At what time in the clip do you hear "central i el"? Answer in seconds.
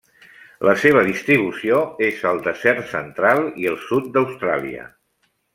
2.97-3.81